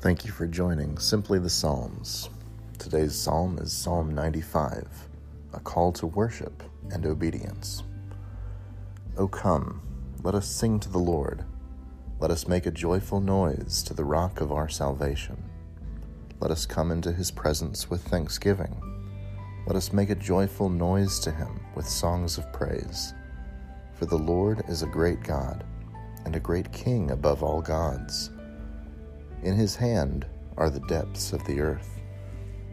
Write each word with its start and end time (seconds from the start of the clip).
Thank 0.00 0.24
you 0.24 0.32
for 0.32 0.46
joining 0.46 0.96
Simply 0.96 1.38
the 1.38 1.50
Psalms. 1.50 2.30
Today's 2.78 3.14
psalm 3.14 3.58
is 3.58 3.70
Psalm 3.70 4.14
95, 4.14 4.88
a 5.52 5.60
call 5.60 5.92
to 5.92 6.06
worship 6.06 6.62
and 6.90 7.04
obedience. 7.04 7.82
O 9.18 9.28
come, 9.28 9.82
let 10.22 10.34
us 10.34 10.48
sing 10.48 10.80
to 10.80 10.88
the 10.88 10.96
Lord. 10.96 11.44
Let 12.18 12.30
us 12.30 12.48
make 12.48 12.64
a 12.64 12.70
joyful 12.70 13.20
noise 13.20 13.82
to 13.82 13.92
the 13.92 14.06
rock 14.06 14.40
of 14.40 14.52
our 14.52 14.70
salvation. 14.70 15.36
Let 16.40 16.50
us 16.50 16.64
come 16.64 16.90
into 16.90 17.12
his 17.12 17.30
presence 17.30 17.90
with 17.90 18.00
thanksgiving. 18.04 18.74
Let 19.66 19.76
us 19.76 19.92
make 19.92 20.08
a 20.08 20.14
joyful 20.14 20.70
noise 20.70 21.18
to 21.20 21.30
him 21.30 21.60
with 21.74 21.86
songs 21.86 22.38
of 22.38 22.50
praise. 22.54 23.12
For 23.92 24.06
the 24.06 24.16
Lord 24.16 24.62
is 24.66 24.82
a 24.82 24.86
great 24.86 25.22
God 25.22 25.62
and 26.24 26.34
a 26.34 26.40
great 26.40 26.72
King 26.72 27.10
above 27.10 27.42
all 27.42 27.60
gods. 27.60 28.30
In 29.42 29.54
his 29.54 29.76
hand 29.76 30.26
are 30.56 30.68
the 30.68 30.80
depths 30.80 31.32
of 31.32 31.44
the 31.44 31.60
earth. 31.60 32.00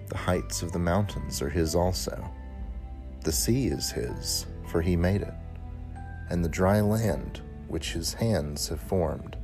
The 0.09 0.17
heights 0.17 0.61
of 0.61 0.71
the 0.71 0.79
mountains 0.79 1.41
are 1.41 1.49
his 1.49 1.75
also. 1.75 2.29
The 3.23 3.31
sea 3.31 3.67
is 3.67 3.91
his, 3.91 4.45
for 4.69 4.81
he 4.81 4.95
made 4.95 5.21
it, 5.21 5.33
and 6.29 6.43
the 6.43 6.49
dry 6.49 6.81
land 6.81 7.41
which 7.67 7.93
his 7.93 8.13
hands 8.13 8.67
have 8.69 8.81
formed. 8.81 9.37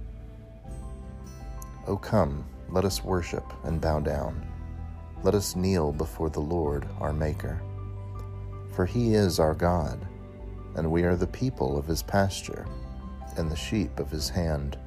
O 1.88 1.98
come, 1.98 2.45
let 2.70 2.86
us 2.86 3.04
worship 3.04 3.45
and 3.64 3.81
bow 3.81 4.00
down. 4.00 4.45
Let 5.22 5.36
us 5.36 5.55
kneel 5.55 5.92
before 5.92 6.30
the 6.30 6.40
Lord 6.40 6.88
our 7.00 7.14
Maker. 7.14 7.62
For 8.73 8.86
he 8.86 9.14
is 9.14 9.40
our 9.40 9.53
God, 9.53 10.05
and 10.76 10.92
we 10.92 11.03
are 11.03 11.16
the 11.16 11.28
people 11.28 11.78
of 11.78 11.86
his 11.86 12.03
pasture, 12.03 12.66
and 13.38 13.50
the 13.50 13.55
sheep 13.55 14.00
of 14.00 14.09
his 14.09 14.30
hand. 14.30 14.78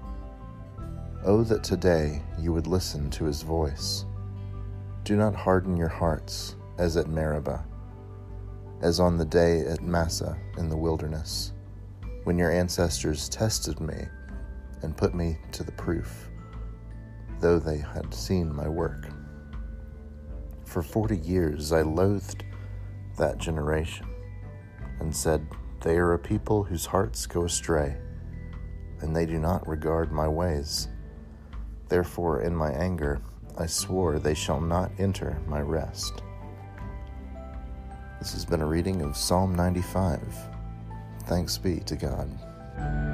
Oh, 1.28 1.42
that 1.42 1.64
today 1.64 2.22
you 2.38 2.52
would 2.52 2.68
listen 2.68 3.10
to 3.10 3.24
his 3.24 3.42
voice. 3.42 4.04
Do 5.02 5.16
not 5.16 5.34
harden 5.34 5.76
your 5.76 5.88
hearts 5.88 6.54
as 6.78 6.96
at 6.96 7.08
Meribah, 7.08 7.66
as 8.80 9.00
on 9.00 9.18
the 9.18 9.24
day 9.24 9.62
at 9.66 9.82
Massah 9.82 10.38
in 10.56 10.68
the 10.68 10.76
wilderness, 10.76 11.52
when 12.22 12.38
your 12.38 12.52
ancestors 12.52 13.28
tested 13.28 13.80
me 13.80 14.06
and 14.82 14.96
put 14.96 15.16
me 15.16 15.36
to 15.50 15.64
the 15.64 15.72
proof, 15.72 16.30
though 17.40 17.58
they 17.58 17.78
had 17.78 18.14
seen 18.14 18.54
my 18.54 18.68
work. 18.68 19.08
For 20.64 20.80
forty 20.80 21.18
years 21.18 21.72
I 21.72 21.82
loathed 21.82 22.44
that 23.18 23.38
generation 23.38 24.06
and 25.00 25.12
said, 25.14 25.44
They 25.82 25.96
are 25.96 26.12
a 26.12 26.18
people 26.20 26.62
whose 26.62 26.86
hearts 26.86 27.26
go 27.26 27.46
astray, 27.46 27.96
and 29.00 29.14
they 29.14 29.26
do 29.26 29.40
not 29.40 29.66
regard 29.66 30.12
my 30.12 30.28
ways. 30.28 30.86
Therefore, 31.88 32.42
in 32.42 32.54
my 32.54 32.70
anger, 32.70 33.20
I 33.58 33.66
swore 33.66 34.18
they 34.18 34.34
shall 34.34 34.60
not 34.60 34.90
enter 34.98 35.40
my 35.46 35.60
rest. 35.60 36.22
This 38.20 38.32
has 38.32 38.44
been 38.44 38.60
a 38.60 38.66
reading 38.66 39.02
of 39.02 39.16
Psalm 39.16 39.54
95. 39.54 40.20
Thanks 41.26 41.58
be 41.58 41.80
to 41.80 41.96
God. 41.96 43.05